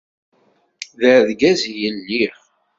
[0.99, 2.35] D argaz i lliɣ.